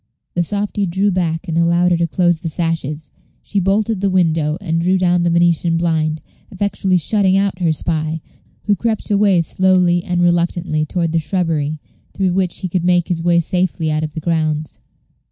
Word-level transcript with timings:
The 0.33 0.41
softy 0.41 0.87
drew 0.87 1.11
back 1.11 1.47
and 1.47 1.59
allowed 1.59 1.91
her 1.91 1.97
to 1.97 2.07
close 2.07 2.39
the 2.39 2.49
sashes; 2.49 3.11
she 3.43 3.59
bolted 3.59 4.01
the 4.01 4.09
window, 4.09 4.57
and 4.59 4.81
drew 4.81 4.97
down 4.97 5.21
the 5.21 5.29
Venetian 5.29 5.77
blind, 5.77 6.21
effectually 6.49 6.97
shutting 6.97 7.37
out 7.37 7.59
her 7.59 7.71
spy, 7.71 8.19
who 8.63 8.75
crept 8.75 9.11
away 9.11 9.41
slowly 9.41 10.03
and 10.03 10.23
reluctantly 10.23 10.87
toward 10.87 11.11
the 11.11 11.19
shrubbery, 11.19 11.77
through 12.15 12.33
which 12.33 12.61
he 12.61 12.67
could 12.67 12.83
make 12.83 13.09
his 13.09 13.21
way 13.21 13.39
safely 13.39 13.91
out 13.91 14.03
of 14.03 14.15
the 14.15 14.21
grounds. 14.21 14.79